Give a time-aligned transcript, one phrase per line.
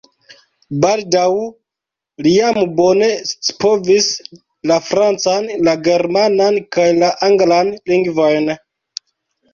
[0.85, 1.25] Baldaŭ
[2.27, 4.09] li jam bone scipovis
[4.73, 8.51] la francan, la germanan kaj la anglan lingvojn.